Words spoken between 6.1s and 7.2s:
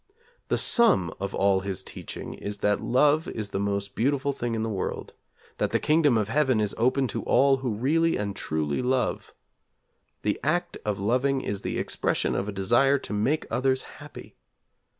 of Heaven is open